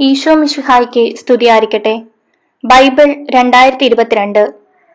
[0.00, 2.02] ഈശോ സ്തുതി സ്തുതിയായിരിക്കട്ടെ.
[2.64, 4.54] ബൈബിൾ രണ്ടായിരത്തി ഇരുപത്തിരണ്ട്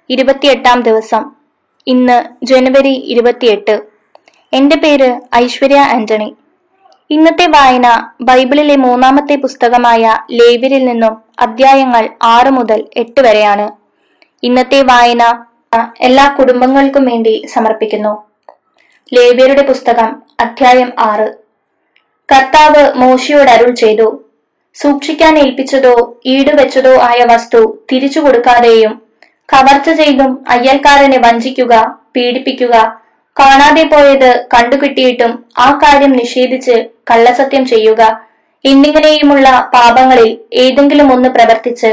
[0.09, 1.23] ഇരുപത്തിയെട്ടാം ദിവസം.
[1.87, 3.81] ഇന്ന് ജനുവരി ഇരുപത്തിയെട്ട്.
[4.53, 6.35] എന്റെ പേര് ഐശ്വര്യ ആന്റണി.
[7.09, 13.71] ഇന്നത്തെ വായന ബൈബിളിലെ മൂന്നാമത്തെ പുസ്തകമായ ലേവ്യരിൽ നിന്നും അധ്യായങ്ങൾ ആറ് മുതൽ എട്ട് വരെയാണ്.
[14.43, 15.23] ഇന്നത്തെ വായന
[16.01, 18.23] എല്ലാ കുടുംബങ്ങൾക്കും വേണ്ടി സമർപ്പിക്കുന്നു.
[19.13, 21.29] ലേവ്യരുടെ പുസ്തകം അധ്യായം ആറ്.
[22.29, 24.28] കർത്താവ് മോശിയോട് അരുൾ ചെയ്തു
[24.75, 25.93] സൂക്ഷിക്കാൻ ഏൽപ്പിച്ചതോ
[26.25, 29.01] ഈടുവെച്ചതോ ആയ വസ്തു തിരിച്ചു കൊടുക്കാതെയും
[29.49, 31.73] കവർച്ച ചെയ്തും അയ്യൽക്കാരനെ വഞ്ചിക്കുക
[32.13, 32.75] പീഡിപ്പിക്കുക
[33.37, 36.75] കാണാതെ പോയത് കണ്ടുകിട്ടിയിട്ടും ആ കാര്യം നിഷേധിച്ച്
[37.11, 38.01] കള്ളസത്യം ചെയ്യുക
[38.65, 41.91] എന്നിങ്ങനെയുമുള്ള പാപങ്ങളിൽ ഏതെങ്കിലും ഒന്ന് പ്രവർത്തിച്ച്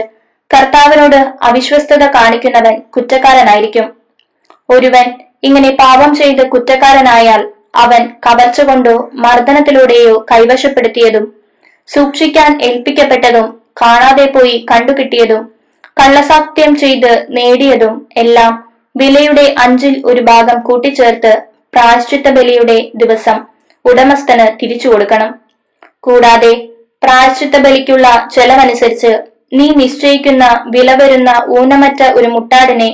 [0.51, 3.87] കർത്താവിനോട് അവിശ്വസ്തത കാണിക്കുന്നവൻ കുറ്റക്കാരനായിരിക്കും.
[4.69, 5.07] ഒരുവൻ
[5.45, 7.43] ഇങ്ങനെ പാപം ചെയ്ത് കുറ്റക്കാരനായാൽ
[7.75, 11.25] അവൻ കവർച്ച കൊണ്ടോ മർദ്ദനത്തിലൂടെയോ കൈവശപ്പെടുത്തിയതും
[11.89, 13.47] സൂക്ഷിക്കാൻ ഏൽപ്പിക്കപ്പെട്ടതും
[13.83, 15.43] കാണാതെ പോയി കണ്ടുകിട്ടിയതും
[16.01, 18.53] കള്ളസത്യം ചെയ്ത് നേടിയതും എല്ലാം
[18.97, 21.33] വിലയുടെ അഞ്ചിൽ ഒരു ഭാഗം കൂട്ടിച്ചേർത്ത്
[21.75, 23.39] പ്രായശ്ചിത്ത ബലിയുടെ ദിവസം
[23.85, 25.31] ഉടമസ്ഥന് തിരിച്ചു കൊടുക്കണം.
[26.01, 26.53] കൂടാതെ
[27.03, 29.13] പ്രായശ്ചിത്ത ബലിക്കുള്ള ചെലവനുസരിച്ച്
[29.53, 32.91] നീ നിശ്ചയിക്കുന്ന വില വരുന്ന ഊനമറ്റ ഒരു മുട്ടാടിനെ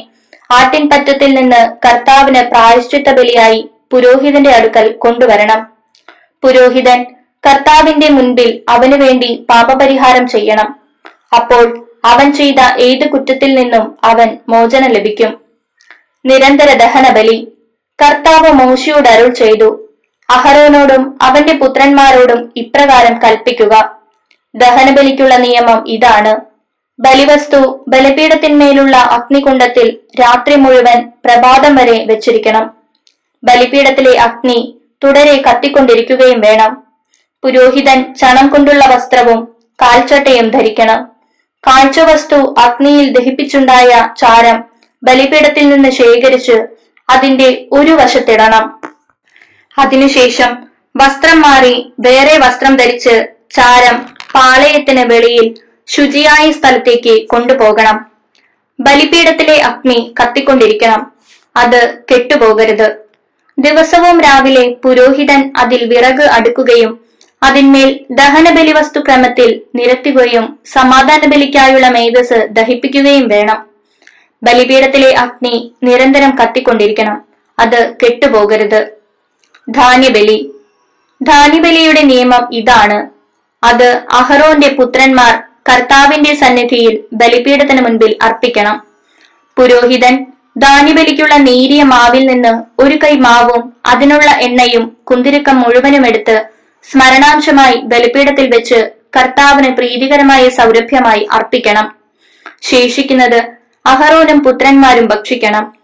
[0.51, 3.61] ആട്ടിൻപറ്റത്തിൽ നിന്ന് കർത്താവിന് പ്രായശ്ചിത്ത ബലിയായി
[3.93, 5.61] പുരോഹിതന്റെ അടുക്കൽ കൊണ്ടുവരണം.
[6.43, 7.01] പുരോഹിതൻ
[7.47, 10.81] കർത്താവിന്റെ മുൻപിൽ അവനു വേണ്ടി പാപപരിഹാരം ചെയ്യണം.
[11.37, 15.41] അപ്പോൾ അവൻ ചെയ്ത ഏത് കുറ്റത്തിൽ നിന്നും അവൻ മോചനം ലഭിക്കും.
[16.27, 17.49] നിരന്തര ദഹന ബലി.
[18.03, 19.89] കർത്താവ് മോശയോട് അരുൾ ചെയ്തു.
[20.31, 24.01] അഹരോനോടും അവന്റെ പുത്രന്മാരോടും ഇപ്രകാരം കൽപ്പിക്കുക.
[24.55, 26.37] ദഹനബലിക്കുള്ള നിയമം ഇതാണ്.
[27.01, 32.71] ബലിവസ്തു ബലിപീഠത്തിന്മേലുള്ള അഗ്നികുണ്ടത്തിൽ രാത്രി മുഴുവൻ പ്രഭാതം വരെ വെച്ചിരിക്കണം.
[33.45, 36.82] ബലിപീഠത്തിലെ അഗ്നി തുടരെ കത്തിക്കൊണ്ടിരിക്കുകയും വേണം.
[37.43, 39.49] പുരോഹിതൻ ചണം കൊണ്ടുള്ള വസ്ത്രവും
[39.83, 41.13] കാൽച്ചട്ടയും ധരിക്കണം.
[41.67, 44.65] കാഴ്ചവസ്തു അഗ്നിയിൽ ദഹിപ്പിച്ചുണ്ടായ ചാരം
[45.03, 46.67] ബലിപീഠത്തിൽ നിന്ന് ശേഖരിച്ച്
[47.11, 48.81] അതിന്റെ ഒരു വശത്തിടണം.
[49.79, 50.67] അതിനുശേഷം
[50.97, 55.55] വസ്ത്രം മാറി വേറെ വസ്ത്രം ധരിച്ച് ചാരം പാളയത്തിന് വെളിയിൽ
[55.87, 58.07] ശുചിയായ സ്ഥലത്തേക്ക് കൊണ്ടുപോകണം.
[58.81, 61.13] ബലിപീഠത്തിലെ അഗ്നി കത്തിക്കൊണ്ടിരിക്കണം.
[61.57, 62.97] അത് കെട്ടുപോകരുത്.
[63.59, 67.02] ദിവസവും രാവിലെ പുരോഹിതൻ അതിൽ വിറക് അടുക്കുകയും
[67.43, 73.67] അതിന്മേൽ ദഹനബലി വസ്തു ക്രമത്തിൽ നിരത്തുകയും സമാധാന ബലിക്കായുള്ള മേധസ് ദഹിപ്പിക്കുകയും വേണം.
[74.43, 77.25] ബലിപീഠത്തിലെ അഗ്നി നിരന്തരം കത്തിക്കൊണ്ടിരിക്കണം.
[77.59, 78.89] അത് കെട്ടുപോകരുത്.
[79.71, 80.53] ധാന്യബലി.
[81.23, 83.09] ധാന്യബലിയുടെ നിയമം ഇതാണ്.
[83.65, 88.87] അത് അഹറോന്റെ പുത്രന്മാർ കർത്താവിന്റെ സന്നിധിയിൽ ബലിപീഠത്തിന് മുൻപിൽ അർപ്പിക്കണം.
[89.59, 90.27] പുരോഹിതൻ
[90.59, 96.52] ധാന്യബലിക്കുള്ള നേരിയ മാവിൽ നിന്ന് ഒരു കൈ മാവും അതിനുള്ള എണ്ണയും കുന്തിരുക്കം മുഴുവനും എടുത്ത്
[96.91, 101.95] സ്മരണാംശമായി ബലിപീഠത്തിൽ വെച്ച് കർത്താവിന് പ്രീതികരമായ സൗരഭ്യമായി അർപ്പിക്കണം.
[102.63, 103.41] ശേഷിക്കുന്നത്
[103.87, 105.75] അഹറോനും പുത്രന്മാരും ഭക്ഷിക്കണം.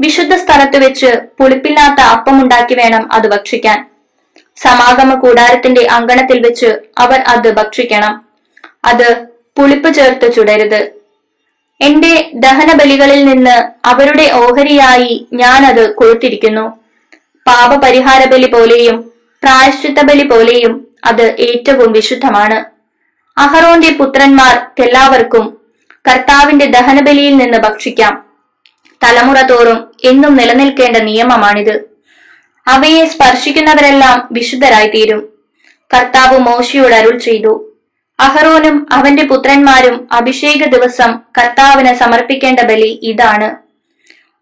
[0.00, 3.86] വിശുദ്ധ സ്ഥലത്ത് വെച്ച് പുളിപ്പില്ലാത്ത അപ്പമുണ്ടാക്കി വേണം അത് ഭക്ഷിക്കാൻ.
[4.56, 8.24] സമാഗമ കൂടാരത്തിന്റെ അങ്കണത്തിൽ വെച്ച് അവർ അത് ഭക്ഷിക്കണം.
[8.84, 9.26] അത്
[9.58, 10.92] പുളിപ്പ് ചേർത്ത് ചുടരുത്.
[11.80, 16.78] എന്റെ ദഹനബലികളിൽ നിന്ന് അവരുടെ ഓഹരിയായി ഞാൻ അത് കൊടുത്തിരിക്കുന്നു
[17.46, 19.11] പാപപരിഹാര ബലി പോലെയും
[19.42, 22.58] പ്രായശ്ചിത്ത ബലി പോലെയും അത് ഏറ്റവും വിശുദ്ധമാണ്.
[23.38, 25.60] അഹറോന്റെ പുത്രന്മാർക്കെല്ലാവർക്കും
[26.08, 28.24] കർത്താവിന്റെ ദഹനബലിയിൽ നിന്ന് ഭക്ഷിക്കാം.
[29.04, 31.74] തലമുറ തോറും എന്നും നിലനിൽക്കേണ്ട നിയമമാണിത്.
[32.66, 35.28] അവയെ സ്പർശിക്കുന്നവരെല്ലാം വിശുദ്ധരായി തീരും
[35.94, 37.52] കർത്താവ് മോശയോട് അരുൾ ചെയ്തു.
[38.20, 43.56] അഹറോനും അവന്റെ പുത്രന്മാരും അഭിഷേക ദിവസം കർത്താവിന് സമർപ്പിക്കേണ്ട ബലി ഇതാണ്.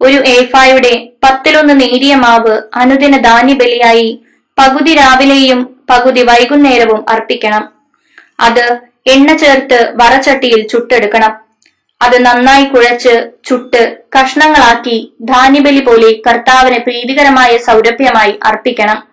[0.01, 4.23] ഒരു ഏഫായുടെ പത്തിലൊന്ന് നേരിയ മാവ് അനുദിന ധാന്യബലിയായി
[4.61, 7.73] പകുതി രാവിലെയും പകുതി വൈകുന്നേരവും അർപ്പിക്കണം.
[8.41, 11.33] അത് എണ്ണ ചേർത്ത് വറച്ചട്ടിയിൽ ചുട്ടെടുക്കണം.
[12.03, 19.11] അത് നന്നായി കുഴച്ച് ചുട്ട് കഷ്ണങ്ങളാക്കി ധാന്യബലി പോലെ കർത്താവിന് പ്രീതികരമായ സൗരഭ്യമായി അർപ്പിക്കണം.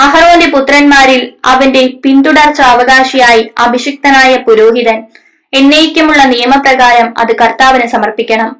[0.00, 5.04] അഹറോന്റെ പുത്രന്മാരിൽ അവന്റെ പിന്തുടർച്ച അവകാശിയായി അഭിഷിക്തനായ പുരോഹിതൻ
[5.52, 8.56] എന്നേക്കുമുള്ള നിയമപ്രകാരം അത് കർത്താവിന് സമർപ്പിക്കണം.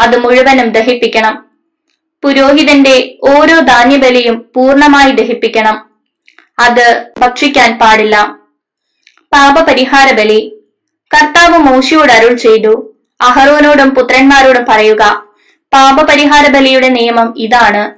[0.00, 1.45] അത് മുഴുവനും ദഹിപ്പിക്കണം.
[2.26, 5.90] പുരോഹിതന്റെ ഓരോ ധാന്യബലിയും പൂർണമായി ദഹിപ്പിക്കണം.
[6.58, 8.38] അത് ഭക്ഷിക്കാൻ പാടില്ല.
[9.32, 10.54] പാപപരിഹാര ബലി
[11.14, 12.96] കർത്താവ് മോശിയോട് അരുൾ ചെയ്തു.
[13.20, 15.22] അഹറോനോടും പുത്രന്മാരോടും പറയുക
[15.72, 17.94] പാപപരിഹാര ബലിയുടെ നിയമം ഇതാണ്.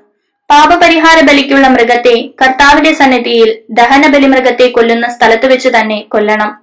[0.53, 6.59] പാപപരിഹാര ബലിക്കുള്ള മൃഗത്തെ കർത്താവിന്റെ സന്നിധിയിൽ ദഹനബലി മൃഗത്തെ കൊല്ലുന്ന സ്ഥലത്ത് വെച്ച് തന്നെ കൊല്ലണം.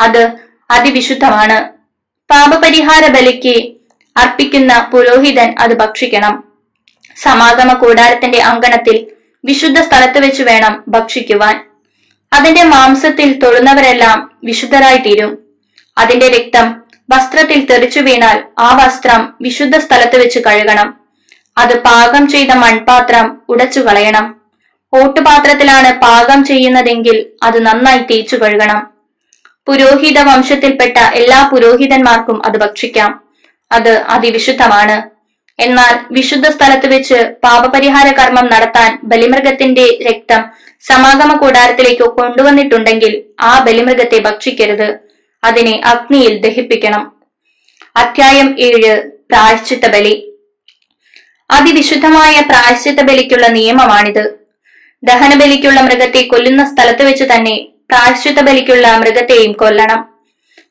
[0.00, 0.32] അത്
[0.70, 1.68] അതിവിശുദ്ധമാണ്.
[2.30, 3.72] പാപപരിഹാര ബലിക്ക്
[4.16, 6.45] അർപ്പിക്കുന്ന പുരോഹിതൻ അത് ഭക്ഷിക്കണം.
[7.16, 9.06] സമാഗമ കൂടാരത്തിന്റെ അങ്കണത്തിൽ
[9.44, 11.64] വിശുദ്ധ സ്ഥലത്ത് വെച്ച് വേണം ഭക്ഷിക്കുവാൻ.
[12.32, 15.38] അതിന്റെ മാംസത്തിൽ തൊഴുന്നവരെല്ലാം വിശുദ്ധരായി തീരും
[15.98, 20.94] അതിന്റെ രക്തം വസ്ത്രത്തിൽ തെറിച്ചു വീണാൽ ആ വസ്ത്രം വിശുദ്ധ സ്ഥലത്ത് വെച്ച് കഴുകണം.
[21.58, 24.40] അത് പാകം ചെയ്ത മൺപാത്രം ഉടച്ചു കളയണം.
[24.92, 28.86] ഓട്ടുപാത്രത്തിലാണ് പാകം ചെയ്യുന്നതെങ്കിൽ അത് നന്നായി തേച്ചു കഴുകണം.
[29.66, 33.20] പുരോഹിത വംശത്തിൽപ്പെട്ട എല്ലാ പുരോഹിതന്മാർക്കും അത് ഭക്ഷിക്കാം.
[33.72, 35.15] അത് അതിവിശുദ്ധമാണ്.
[35.58, 40.44] എന്നാൽ വിശുദ്ധ സ്ഥലത്ത് വെച്ച് പാപപരിഹാര കർമ്മം നടത്താൻ ബലിമൃഗത്തിന്റെ രക്തം
[40.80, 44.98] സമാഗമ കൂടാരത്തിലേക്ക് കൊണ്ടുവന്നിട്ടുണ്ടെങ്കിൽ ആ ബലിമൃഗത്തെ ഭക്ഷിക്കരുത്.
[45.44, 47.12] അതിനെ അഗ്നിയിൽ ദഹിപ്പിക്കണം.
[47.96, 50.32] അധ്യായം ഏഴ് പ്രായശ്ചിത്ത ബലി.
[51.50, 54.46] അതിവിശുദ്ധമായ പ്രായശ്ചിത്ത ബലിക്കുള്ള നിയമമാണിത്.
[55.02, 60.08] ദഹനബലിക്കുള്ള മൃഗത്തെ കൊല്ലുന്ന സ്ഥലത്ത് വെച്ച് തന്നെ പ്രായശ്ചിത്ത ബലിക്കുള്ള മൃഗത്തെയും കൊല്ലണം.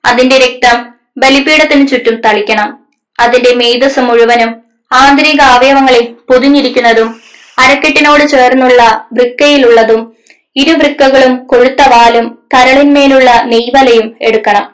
[0.06, 0.86] അതിന്റെ രക്തം
[1.18, 2.88] ബലിപീഠത്തിന് ചുറ്റും തളിക്കണം.
[3.20, 4.65] അതിന്റെ മേധസ് മുഴുവനും
[4.96, 7.22] ആന്തരിക അവയവങ്ങളിൽ പൊതിഞ്ഞിരിക്കുന്നതും
[7.60, 10.16] അരക്കെട്ടിനോട് ചേർന്നുള്ള വൃക്കയിലുള്ളതും
[10.56, 14.66] ഇരുവൃക്കകളും കൊഴുത്ത വാലും കരളിന്മേലുള്ള നെയ്വലയും എടുക്കണം.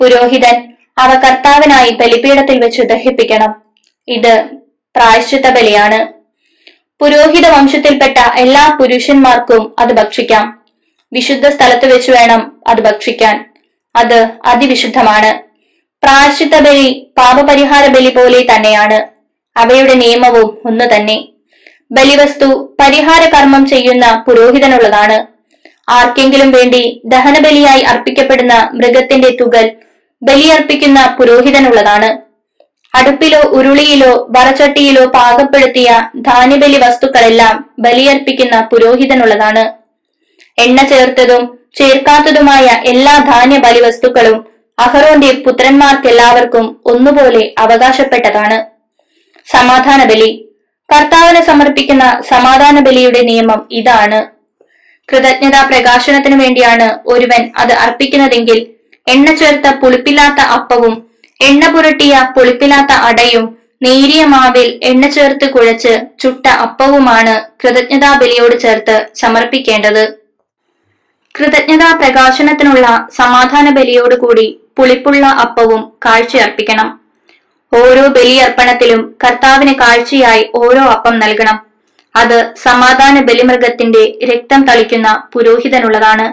[0.00, 0.56] പുരോഹിതൻ
[0.98, 3.62] അവ കർത്താവിനായി ബലിപീഠത്തിൽ വെച്ച് ദഹിപ്പിക്കണം.
[4.08, 4.32] ഇത്
[4.96, 6.08] പ്രായശ്ചിത്ത ബലിയാണ്.
[7.00, 10.46] പുരോഹിത വംശത്തിൽപ്പെട്ട എല്ലാ പുരുഷന്മാർക്കും അത് ഭക്ഷിക്കാം.
[11.12, 13.36] വിശുദ്ധ സ്ഥലത്ത് വെച്ച് വേണം അത് ഭക്ഷിക്കാൻ.
[13.96, 15.30] അത് അതിവിശുദ്ധമാണ്.
[16.02, 19.19] പ്രായശ്ചിത്ത ബലി പാപപരിഹാര ബലി പോലെ തന്നെയാണ്.
[19.56, 21.28] അവയുടെ നിയമവും ഒന്ന് തന്നെ.
[21.92, 25.40] ബലിവസ്തു പരിഹാര കർമ്മം ചെയ്യുന്ന പുരോഹിതനുള്ളതാണ്.
[25.90, 29.72] ആർക്കെങ്കിലും വേണ്ടി ദഹനബലിയായി അർപ്പിക്കപ്പെടുന്ന മൃഗത്തിന്റെ തുകൽ
[30.22, 32.30] ബലിയർപ്പിക്കുന്ന പുരോഹിതനുള്ളതാണ്.
[32.94, 39.72] അടുപ്പിലോ ഉരുളിയിലോ വറച്ചട്ടിയിലോ പാകപ്പെടുത്തിയ ധാന്യബലി വസ്തുക്കളെല്ലാം ബലിയർപ്പിക്കുന്ന പുരോഹിതനുള്ളതാണ്.
[40.58, 44.46] എണ്ണ ചേർത്തതും ചേർക്കാത്തതുമായ എല്ലാ ധാന്യ ബലിവസ്തുക്കളും
[44.78, 48.69] അഹറോന്റെ പുത്രന്മാർക്കെല്ലാവർക്കും ഒന്നുപോലെ അവകാശപ്പെട്ടതാണ്.
[49.52, 50.30] സമാധാന ബലി
[50.92, 54.20] കർത്താവിന് സമർപ്പിക്കുന്ന സമാധാന ബലിയുടെ നിയമം ഇതാണ്.
[55.08, 58.58] കൃതജ്ഞതാ പ്രകാശനത്തിനു വേണ്ടിയാണ് ഒരുവൻ അത് അർപ്പിക്കുന്നതെങ്കിൽ
[59.06, 61.08] എണ്ണ ചേർത്ത പുളിപ്പില്ലാത്ത അപ്പവും
[61.40, 70.04] എണ്ണ പുരട്ടിയ പുളിപ്പില്ലാത്ത അടയും നേരിയ മാവിൽ എണ്ണ ചേർത്ത് കുഴച്ച് ചുട്ട അപ്പവുമാണ് കൃതജ്ഞതാ ബലിയോട് ചേർത്ത് സമർപ്പിക്കേണ്ടത്.
[71.34, 76.99] കൃതജ്ഞതാ പ്രകാശനത്തിനുള്ള സമാധാന ബലിയോടുകൂടി പുളിപ്പുള്ള അപ്പവും കാഴ്ചയർപ്പിക്കണം.
[77.72, 81.66] ഓരോ ബലിയർപ്പണത്തിലും കർത്താവിന് കാഴ്ചയായി ഓരോ അപ്പം നൽകണം.
[82.16, 86.32] അത് സമാധാന ബലിമൃഗത്തിന്റെ രക്തം തളിക്കുന്ന പുരോഹിതനുള്ളതാണ്.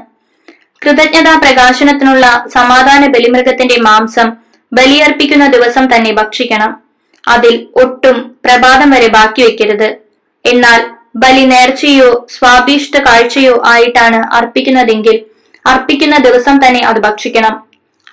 [0.86, 4.32] കൃതജ്ഞതാ പ്രകാശനത്തിനുള്ള സമാധാന ബലിമൃഗത്തിന്റെ മാംസം
[4.74, 6.82] ബലിയർപ്പിക്കുന്ന ദിവസം തന്നെ ഭക്ഷിക്കണം.
[7.28, 9.98] അതിൽ ഒട്ടും പ്രഭാതം വരെ ബാക്കി വെക്കരുത്
[10.46, 15.26] എന്നാൽ ബലി നേർച്ചയോ സ്വാഭീഷ്ട കാഴ്ചയോ ആയിട്ടാണ് അർപ്പിക്കുന്നതെങ്കിൽ
[15.68, 17.64] അർപ്പിക്കുന്ന ദിവസം തന്നെ അത് ഭക്ഷിക്കണം.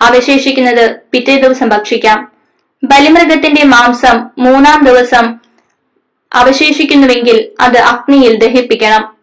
[0.01, 2.34] അവശേഷിക്കുന്നത് പിറ്റേ ദിവസം ഭക്ഷിക്കാം.
[2.83, 5.39] ബലിമൃഗത്തിന്റെ മാംസം മൂന്നാം ദിവസം
[6.35, 9.15] അവശേഷിക്കുന്നുവെങ്കിൽ അത് അഗ്നിയിൽ ദഹിപ്പിക്കണം.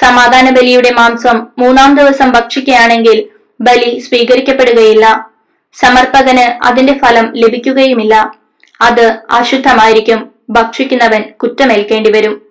[0.00, 3.24] സമാധാന ബലിയുടെ മാംസം മൂന്നാം ദിവസം ഭക്ഷിക്കുകയാണെങ്കിൽ
[3.60, 5.30] ബലി സ്വീകരിക്കപ്പെടുകയില്ല.
[5.74, 8.38] സമർപ്പകന് അതിന്റെ ഫലം ലഭിക്കുകയുമില്ല.
[8.80, 10.30] അത് അശുദ്ധമായിരിക്കും.
[10.50, 12.42] ഭക്ഷിക്കുന്നവൻ കുറ്റമേൽക്കേണ്ടി വരും.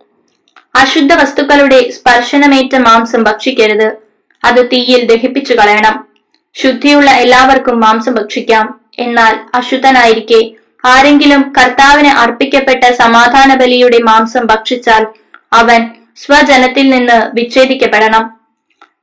[0.76, 3.98] അശുദ്ധ വസ്തുക്കളുടെ സ്പർശനമേറ്റ മാംസം ഭക്ഷിക്കരുത്.
[4.44, 6.08] അത് തീയിൽ ദഹിപ്പിച്ചു കളയണം
[6.54, 8.83] ശുദ്ധിയുള്ള എല്ലാവർക്കും മാംസം ഭക്ഷിക്കാം.
[9.00, 10.52] എന്നാൽ അശുദ്ധനായിരിക്കെ.
[10.86, 15.08] ആരെങ്കിലും കർത്താവിന് അർപ്പിക്കപ്പെട്ട സമാധാന ബലിയുടെ മാംസം ഭക്ഷിച്ചാൽ
[15.54, 18.44] അവൻ സ്വജനത്തിൽ നിന്ന് വിച്ഛേദിക്കപ്പെടണം.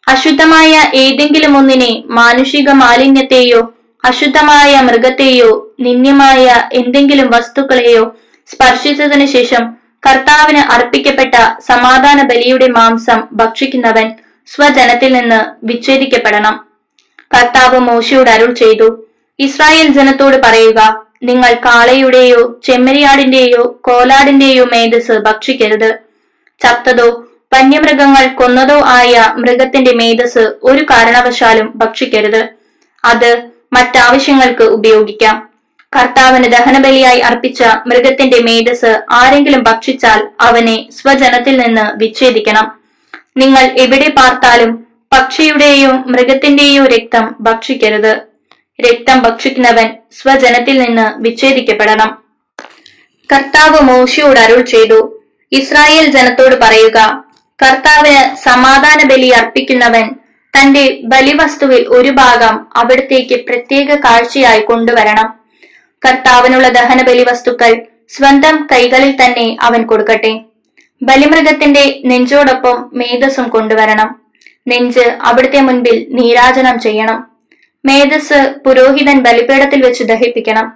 [0.09, 9.77] അശുദ്ധമായ ഏതെങ്കിലും ഒന്നിനെ മാനുഷിക മാലിന്യത്തെയോ അശുദ്ധമായ മൃഗത്തെയോ നിന്യമായ എന്തെങ്കിലും വസ്തുക്കളെയോ സ്പർശിച്ചതിനു ശേഷം
[10.07, 11.35] കർത്താവിന് അർപ്പിക്കപ്പെട്ട
[11.67, 14.13] സമാധാന ബലിയുടെ മാംസം ഭക്ഷിക്കുന്നവൻ
[14.47, 16.67] സ്വജനത്തിൽ നിന്ന് വിച്ഛേദിക്കപ്പെടണം.
[17.35, 19.07] കർത്താവ് മോശയോട് അരുൾ ചെയ്തു.
[19.41, 25.91] ഇസ്രായേൽ ജനത്തോട് പറയുക നിങ്ങൾ കാളയുടെയോ ചെമ്മരിയാടിന്റെയോ കോലാടിന്റെയോ മേധസ് ഭക്ഷിക്കരുത്.
[26.61, 27.09] ചത്തതോ
[27.55, 32.43] വന്യമൃഗങ്ങൾ കൊന്നതോ ആയ മൃഗത്തിന്റെ മേധസ് ഒരു കാരണവശാലും ഭക്ഷിക്കരുത്.
[33.05, 33.31] അത്
[33.73, 35.49] മറ്റാവശ്യങ്ങൾക്ക് ഉപയോഗിക്കാം.
[35.97, 42.67] കർത്താവിന് ദഹനബലിയായി അർപ്പിച്ച മൃഗത്തിന്റെ മേധസ് ആരെങ്കിലും ഭക്ഷിച്ചാൽ അവനെ സ്വജനത്തിൽ നിന്ന് വിച്ഛേദിക്കണം.
[43.37, 48.30] നിങ്ങൾ എവിടെ പാർത്താലും പക്ഷിയുടെയോ മൃഗത്തിന്റെയോ രക്തം ഭക്ഷിക്കരുത്.
[48.81, 52.23] രക്തം ഭക്ഷിക്കുന്നവൻ സ്വജനത്തിൽ നിന്ന് വിച്ഛേദിക്കപ്പെടണം.
[53.33, 55.23] കർത്താവ് മോശയോട് അരുൾ ചെയ്തു.
[55.53, 57.25] ഇസ്രായേൽ ജനത്തോട് പറയുക
[57.63, 60.11] കർത്താവിന് സമാധാന ബലി അർപ്പിക്കുന്നവൻ
[60.55, 65.41] തന്റെ ബലിവസ്തുവിൽ ഒരു ഭാഗം അവിടത്തേക്ക് പ്രത്യേക കാഴ്ചയായി കൊണ്ടുവരണം.
[66.09, 70.41] കർത്താവിനുള്ള ദഹന ബലി വസ്തുക്കൾ സ്വന്തം കൈകളിൽ തന്നെ അവൻ കൊടുക്കട്ടെ.
[71.03, 74.21] ബലിമൃഗത്തിന്റെ നെഞ്ചോടൊപ്പം മേധസ്സും കൊണ്ടുവരണം.
[74.69, 77.30] നെഞ്ച് അവിടുത്തെ മുൻപിൽ നീരാജനം ചെയ്യണം.
[77.85, 80.73] മേധസ് പുരോഹിതൻ ബലിപീഠത്തിൽ വെച്ച് ദഹിപ്പിക്കണം.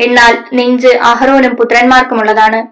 [0.00, 2.66] എന്നാൽ നെഞ്ച് അഹ്റോനും പുത്രന്മാർക്കുമുള്ളതാണ്.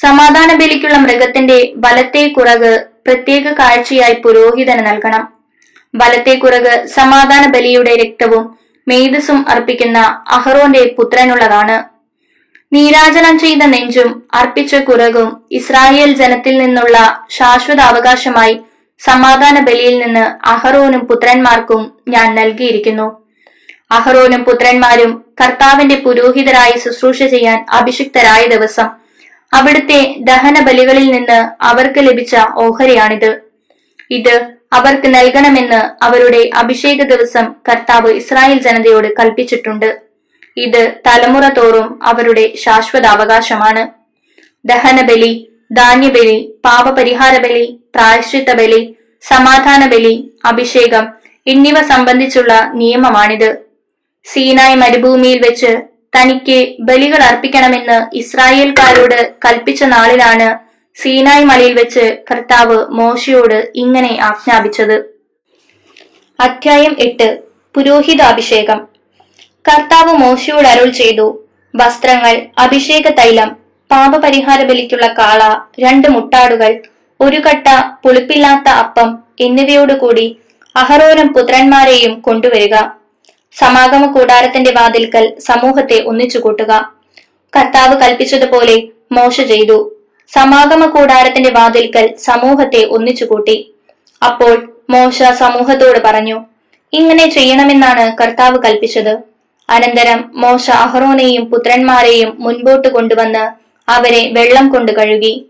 [0.00, 5.28] സമാധാന ബലിക്കുള്ള മൃഗത്തിന്റെ വലത്തെ കുറക് പ്രത്യേക കാഴ്ചയായി പുരോഹിതന് നൽകണം.
[5.96, 11.84] വലത്തെ കുറക് സമാധാന ബലിയുടെ രക്തവും മേധസ്സും അർപ്പിക്കുന്ന അഹറോന്റെ പുത്രനുള്ളതാണ്.
[12.74, 18.60] നീരാജനം ചെയ്ത നെഞ്ചും അർപ്പിച്ച കുറകും ഇസ്രായേൽ ജനത്തിൽ നിന്നുള്ള ശാശ്വത അവകാശമായി
[19.06, 23.22] സമാധാന ബലിയിൽ നിന്ന് അഹറോനും പുത്രന്മാർക്കും ഞാൻ നൽകിയിരിക്കുന്നു.
[23.90, 28.88] അഹറോനും പുത്രന്മാരും കർത്താവിന്റെ പുരോഹിതരായി ശുശ്രൂഷ ചെയ്യാൻ അഭിഷിക്തരായ ദിവസം
[29.54, 33.40] അവിടുത്തെ ദഹന ബലികളിൽ നിന്ന് അവർക്ക് ലഭിച്ച ഓഹരിയാണിത്.
[34.10, 34.34] ഇത്
[34.72, 40.00] അവർക്ക് നൽകണമെന്ന് അവരുടെ അഭിഷേക ദിവസം കർത്താവ് ഇസ്രായേൽ ജനതയോട് കൽപ്പിച്ചിട്ടുണ്ട്.
[40.56, 43.88] ഇത് തലമുറ തോറും അവരുടെ ശാശ്വത അവകാശമാണ്
[44.64, 51.04] ദഹനബലി ധാന്യബലി പാപപരിഹാര ബലി പ്രായശ്ചിത്ത ബലി സമാധാന ബലി അഭിഷേകം
[51.46, 53.50] എന്നിവ സംബന്ധിച്ചുള്ള നിയമമാണിത്.
[54.26, 55.82] സീനായ് മരുഭൂമിയിൽ വെച്ച്
[56.16, 60.48] തനിക്ക് ബലികൾ അർപ്പിക്കണമെന്ന് ഇസ്രായേൽക്കാരോട് കൽപ്പിച്ച നാളിലാണ്
[60.94, 64.96] സീനായ് മലയിൽ വെച്ച് കർത്താവ് മോശയോട് ഇങ്ങനെ ആജ്ഞാപിച്ചത്.
[66.40, 67.42] അധ്യായം എട്ട്.
[67.76, 68.88] പുരോഹിതാഭിഷേകം.
[69.68, 71.26] കർത്താവ് മോശയോട് അരുൾ ചെയ്തു
[71.76, 73.61] വസ്ത്രങ്ങൾ അഭിഷേക തൈലം
[73.92, 75.42] പാപപരിഹാര ബലിക്കുള്ള കാള
[75.84, 76.72] രണ്ട് മുട്ടാടുകൾ
[77.20, 77.66] ഒരു കട്ട
[78.04, 79.08] പുളിപ്പില്ലാത്ത അപ്പം
[79.40, 80.26] എന്നിവയോടുകൂടി
[80.76, 82.74] അഹറോരം പുത്രന്മാരെയും കൊണ്ടുവരിക.
[83.56, 86.72] സമാഗമ കൂടാരത്തിന്റെ വാതിൽക്കൽ സമൂഹത്തെ ഒന്നിച്ചു കൂട്ടുക.
[87.52, 88.76] കർത്താവ് കൽപ്പിച്ചതുപോലെ
[89.12, 89.78] മോശ ചെയ്തു.
[90.32, 93.56] സമാഗമ കൂടാരത്തിന്റെ വാതിൽക്കൽ സമൂഹത്തെ ഒന്നിച്ചു കൂട്ടി.
[94.22, 94.54] അപ്പോൾ
[94.90, 96.38] മോശ സമൂഹത്തോട് പറഞ്ഞു
[96.92, 99.12] ഇങ്ങനെ ചെയ്യണമെന്നാണ് കർത്താവ് കൽപ്പിച്ചത്.
[99.68, 103.44] അനന്തരം മോശ അഹറോനെയും പുത്രന്മാരെയും മുൻപോട്ട് കൊണ്ടുവന്ന്
[103.88, 105.46] അവരെ വെള്ളം കൊണ്ട് കഴുകി.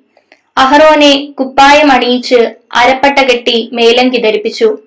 [0.59, 4.79] അഹറോനെ കുപ്പായം അണിയിച്ച് അരപ്പട്ട കെട്ടി മേലങ്കി ധരിപ്പിച്ചു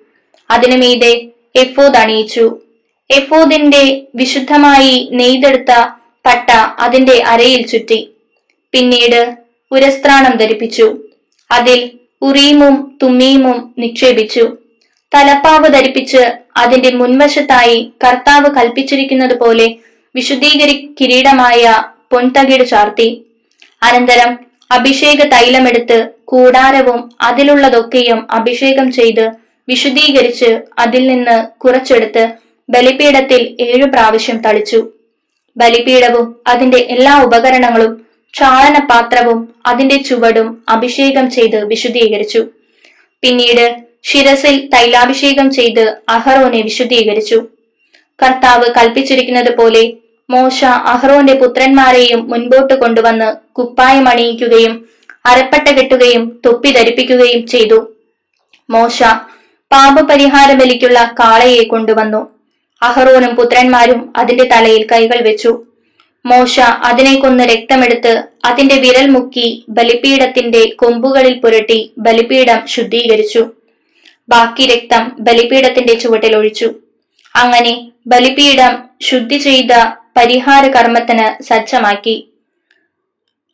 [0.50, 1.26] അതിനു മീതെ
[1.56, 2.58] എഫോദ് അണിയിച്ചു.
[3.10, 5.72] എഫോദിന്റെ വിശുദ്ധമായി നെയ്തെടുത്ത
[6.26, 8.08] പട്ട അതിന്റെ അരയിൽ ചുറ്റി.
[8.72, 9.36] പിന്നീട്
[9.72, 10.98] ഉരസ്ത്രാണം ധരിപ്പിച്ചു.
[11.50, 11.90] അതിൽ
[12.22, 14.56] ഉറീമും തുമ്മീമും നിക്ഷേപിച്ചു.
[15.14, 19.76] തലപ്പാവ് ധരിപ്പിച്ച് അതിന്റെ മുൻവശത്തായി കർത്താവ് കൽപ്പിച്ചിരിക്കുന്നത് പോലെ
[20.14, 23.25] വിശുദ്ധീകരി കിരീടമായ പൊൻതകിട് ചാർത്തി.
[23.82, 24.30] അനന്തരം
[24.70, 29.26] അഭിഷേക തൈലമെടുത്ത് കൂടാരവും അതിലുള്ളതൊക്കെയും അഭിഷേകം ചെയ്ത്
[29.68, 32.24] വിശുദ്ധീകരിച്ച് അതിൽ നിന്ന് കുറച്ചെടുത്ത്
[32.68, 34.80] ബലിപീഠത്തിൽ ഏഴു പ്രാവശ്യം തളിച്ചു.
[35.56, 37.92] ബലിപീഠവും അതിന്റെ എല്ലാ ഉപകരണങ്ങളും
[38.90, 42.40] പാത്രവും അതിന്റെ ചുവടും അഭിഷേകം ചെയ്ത് വിശുദ്ധീകരിച്ചു.
[43.22, 43.66] പിന്നീട്
[44.04, 47.38] ശിരസിൽ തൈലാഭിഷേകം ചെയ്ത് അഹറോനെ വിശുദ്ധീകരിച്ചു.
[48.22, 49.82] കർത്താവ് കൽപ്പിച്ചിരിക്കുന്നത് പോലെ
[50.28, 54.72] മോശ അഹ്റോന്റെ പുത്രന്മാരെയും മുൻപോട്ട് കൊണ്ടുവന്ന് കുപ്പായം അണിയിക്കുകയും
[55.26, 57.78] അരപ്പട്ട കെട്ടുകയും തൊപ്പി ധരിപ്പിക്കുകയും ചെയ്തു.
[58.70, 58.98] മോശ
[59.70, 62.20] പാപപരിഹാര ബലിക്കുള്ള കാളയെ കൊണ്ടുവന്നു.
[62.82, 65.52] അഹ്റോനും പുത്രന്മാരും അതിന്റെ തലയിൽ കൈകൾ വെച്ചു.
[66.24, 68.12] മോശ അതിനെ കൊന്ന് രക്തമെടുത്ത്
[68.44, 73.42] അതിന്റെ വിരൽ മുക്കി ബലിപീഠത്തിന്റെ കൊമ്പുകളിൽ പുരട്ടി ബലിപീഠം ശുദ്ധീകരിച്ചു.
[74.28, 76.68] ബാക്കി രക്തം ബലിപീഠത്തിന്റെ ചുവട്ടിൽ ഒഴിച്ചു.
[77.34, 77.74] അങ്ങനെ
[78.06, 79.72] ബലിപീഠം ശുദ്ധി ചെയ്ത
[80.16, 82.32] പരിഹാര കർമ്മത്തിന് സജ്ജമാക്കി.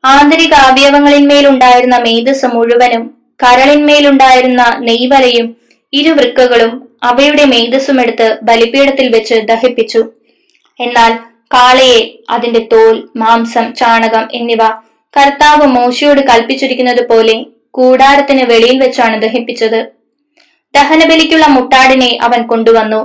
[0.05, 3.03] ആന്തരിക അവയവങ്ങളിന്മേലുണ്ടായിരുന്ന മേധസ് മുഴുവനും
[3.43, 5.57] കരളിന്മേലുണ്ടായിരുന്ന നെയ്വലയും
[5.93, 10.03] ഇരുവൃക്കകളും അവയുടെ മേധസ്സുമെടുത്ത് ബലിപീഠത്തിൽ വെച്ച് ദഹിപ്പിച്ചു.
[10.81, 11.13] എന്നാൽ
[11.55, 14.69] കാളയെ അതിന്റെ തോൽ മാംസം ചാണകം എന്നിവ
[15.19, 19.81] കർത്താവ് മോശയോട് കൽപ്പിച്ചിരിക്കുന്നത് പോലെ കൂടാരത്തിന് വെളിയിൽ വെച്ചാണ് ദഹിപ്പിച്ചത്.
[20.75, 23.01] ദഹനബലിക്കുള്ള മുട്ടാടിനെ അവൻ കൊണ്ടുവന്നു.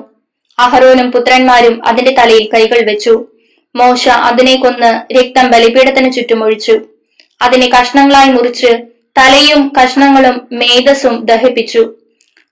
[0.60, 3.37] അഹറോനും പുത്രന്മാരും അതിന്റെ തലയിൽ കൈകൾ വെച്ചു.
[3.78, 6.80] മോശ അതിനെ കൊന്ന് രക്തം ബലിപീഠത്തിന് ചുറ്റുമൊഴിച്ചു.
[7.42, 8.72] അതിനെ കഷ്ണങ്ങളായി മുറിച്ച്
[9.18, 11.94] തലയും കഷ്ണങ്ങളും മേധസ്സും ദഹിപ്പിച്ചു.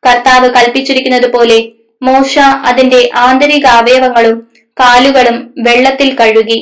[0.04, 1.58] കർത്താവ് കൽപ്പിച്ചിരിക്കുന്നത് പോലെ
[2.02, 4.48] മോശ അതിന്റെ ആന്തരിക അവയവങ്ങളും
[4.80, 6.60] കാലുകളും വെള്ളത്തിൽ കഴുകി.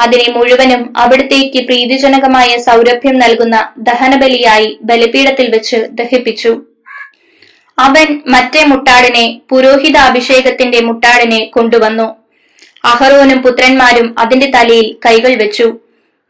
[0.00, 6.52] അതിനെ മുഴുവനും അവിടത്തേക്ക് പ്രീതിജനകമായ സൗരഭ്യം നൽകുന്ന ദഹനബലിയായി ബലിപീഠത്തിൽ വെച്ച് ദഹിപ്പിച്ചു.
[7.78, 12.25] അവൻ മറ്റേ മുട്ടാടിനെ പുരോഹിതാഭിഷേകത്തിന്റെ മുട്ടാടിനെ കൊണ്ടുവന്നു.
[12.86, 15.66] അഹറോനും പുത്രന്മാരും അതിന്റെ തലയിൽ കൈകൾ വെച്ചു.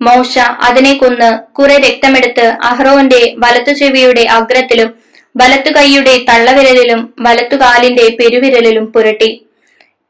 [0.00, 4.94] മോശ അതിനെ കൊന്ന് കുറെ രക്തമെടുത്ത് അഹ്റോന്റെ വലത്തു ചെവിയുടെ അഗ്രത്തിലും
[5.36, 9.30] വലത്തു കൈയുടെ തള്ളവിരലിലും വലത്തുകാലിന്റെ പെരുവിരലിലും പുരട്ടി.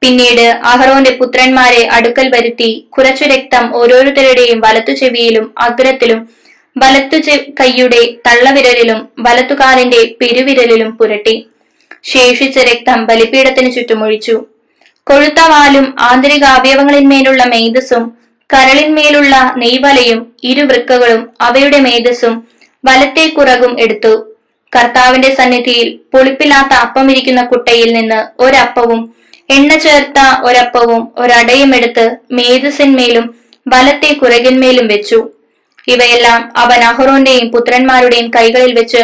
[0.03, 6.21] പിന്നീട് അഹറോന്റെ പുത്രന്മാരെ അടുക്കൽ വരുത്തി കുറച്ചു രക്തം ഓരോരുത്തരുടെയും വലത്തു ചെവിയിലും അഗ്രത്തിലും
[6.77, 7.17] വലത്തു
[7.61, 11.47] കൈയുടെ തള്ളവിരലിലും വലത്തുകാലിന്റെ പെരുവിരലിലും പുരട്ടി.
[12.05, 14.56] ശേഷിച്ച രക്തം ബലിപീഠത്തിന് ചുറ്റുമൊഴിച്ചു.
[15.07, 18.05] കൊഴുത്ത വാലും ആന്തരിക അവയവങ്ങളിന്മേലുള്ള മേധസ്സും
[18.51, 22.35] കരളിന്മേലുള്ള നെയ്വലയും ഇരുവൃക്കകളും അവയുടെ മേധസ്സും
[22.85, 24.13] വലത്തെ കുറകും എടുത്തു.
[24.73, 29.01] കർത്താവിന്റെ സന്നിധിയിൽ പുളിപ്പില്ലാത്ത അപ്പം ഇരിക്കുന്ന കുട്ടയിൽ നിന്ന് ഒരപ്പവും
[29.51, 33.27] എണ്ണ ചേർത്ത ഒരപ്പവും ഒരടയും എടുത്ത് മേധസ്സിന്മേലും
[33.67, 35.19] വലത്തെ കുറകിന്മേലും വെച്ചു.
[35.89, 39.03] ഇവയെല്ലാം അവൻ അഹ്റോന്റെയും പുത്രന്മാരുടെയും കൈകളിൽ വെച്ച്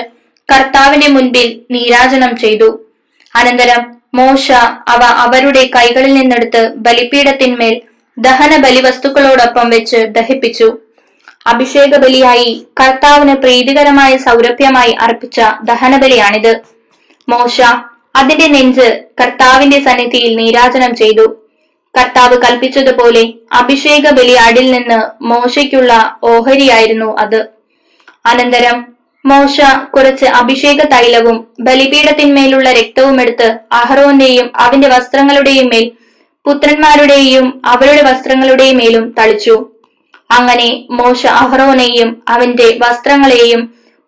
[0.48, 2.68] കർത്താവിന്റെ മുൻപിൽ നീരാജനം ചെയ്തു.
[3.32, 3.82] അനന്തരം
[4.14, 4.52] മോശ
[4.88, 7.82] അവ അവരുടെ കൈകളിൽ നിന്നെടുത്ത് ബലിപീഠത്തിന്മേൽ
[8.18, 10.78] ദഹന ബലിവസ്തുക്കളോടൊപ്പം വെച്ച് ദഹിപ്പിച്ചു.
[11.46, 16.52] അഭിഷേക ബലിയായി കർത്താവിന് പ്രീതികരമായ സൗരഭ്യമായി അർപ്പിച്ച ദഹനബലിയാണിത്.
[17.28, 17.60] മോശ
[18.16, 18.86] അതിന്റെ നെഞ്ച്
[19.20, 21.26] കർത്താവിന്റെ സന്നിധിയിൽ നീരാജനം ചെയ്തു.
[21.94, 27.40] കർത്താവ് കൽപ്പിച്ചതുപോലെ അഭിഷേക ബലിയാടിൽ നിന്ന് മോശയ്ക്കുള്ള ഓഹരിയായിരുന്നു അത്.
[28.26, 28.78] അനന്തരം
[29.24, 29.56] മോശ
[29.94, 35.84] കുറച്ച് അഭിഷേക തൈലവും ബലിപീഠത്തിന്മേലുള്ള രക്തവും എടുത്ത് അഹറോന്റെയും അവന്റെ വസ്ത്രങ്ങളുടെയും മേൽ
[36.46, 39.54] പുത്രന്മാരുടെയും അവരുടെ വസ്ത്രങ്ങളുടെയും മേലും തളിച്ചു.
[40.30, 43.62] അങ്ങനെ മോശ അഹ്റോനെയും അവന്റെ വസ്ത്രങ്ങളെയും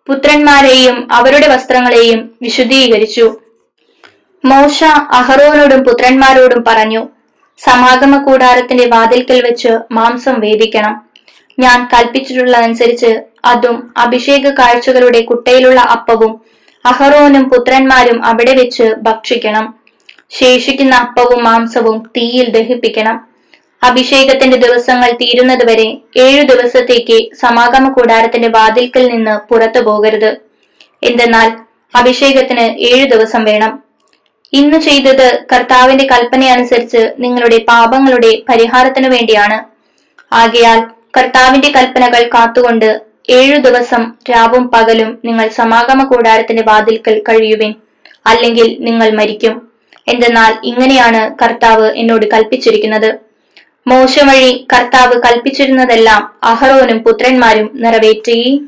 [0.07, 3.25] പുത്രന്മാരെയും അവരുടെ വസ്ത്രങ്ങളെയും വിശുദ്ധീകരിച്ചു.
[4.43, 4.79] മോശ
[5.19, 7.01] അഹറോനോടും പുത്രന്മാരോടും പറഞ്ഞു
[7.59, 10.95] സമാഗമ കൂടാരത്തിന്റെ വാതിൽക്കൽ വെച്ച് മാംസം വേവിക്കണം.
[11.59, 13.11] ഞാൻ കൽപ്പിച്ചിട്ടുള്ളതനുസരിച്ച്
[13.45, 16.41] അതും അഭിഷേക കാഴ്ചകളുടെ കുട്ടയിലുള്ള അപ്പവും
[16.85, 19.65] അഹറോനും പുത്രന്മാരും അവിടെ വെച്ച് ഭക്ഷിക്കണം.
[20.29, 23.17] ശേഷിക്കുന്ന അപ്പവും മാംസവും തീയിൽ ദഹിപ്പിക്കണം.
[23.83, 30.31] അഭിഷേകത്തിന്റെ ദിവസങ്ങൾ തീരുന്നതുവരെ ഏഴു ദിവസത്തേക്ക് സമാഗമ കൂടാരത്തിന്റെ വാതിൽക്കൽ നിന്ന് പുറത്തു പോകരുത്.
[31.03, 31.47] എന്തെന്നാൽ
[31.95, 33.83] അഭിഷേകത്തിന് ഏഴു ദിവസം വേണം.
[34.53, 39.57] ഇന്ന് ചെയ്തത് കർത്താവിന്റെ കൽപ്പനയനുസരിച്ച് നിങ്ങളുടെ പാപങ്ങളുടെ പരിഹാരത്തിനു വേണ്ടിയാണ്.
[40.33, 40.79] ആകയാൽ
[41.17, 42.89] കർത്താവിന്റെ കൽപ്പനകൾ കാത്തുകൊണ്ട്
[43.29, 47.73] ഏഴു ദിവസം രാവും പകലും നിങ്ങൾ സമാഗമ കൂടാരത്തിന്റെ വാതിൽക്കൽ കഴിയുവിൻ.
[48.27, 49.71] അല്ലെങ്കിൽ നിങ്ങൾ മരിക്കും.
[50.07, 53.19] എന്തെന്നാൽ ഇങ്ങനെയാണ് കർത്താവ് എന്നോട് കൽപ്പിച്ചിരിക്കുന്നത്.
[53.87, 58.61] മോശം വഴി കർത്താവ് കൽപ്പിച്ചിരുന്നതെല്ലാം അഹറോനും പുത്രന്മാരും നിറവേറ്റി.